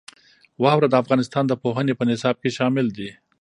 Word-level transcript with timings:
واوره 0.63 0.87
د 0.89 0.93
افغانستان 1.03 1.43
د 1.47 1.53
پوهنې 1.63 1.93
په 1.97 2.03
نصاب 2.09 2.35
کې 2.41 2.49
شامل 2.57 2.87
دي. 2.97 3.09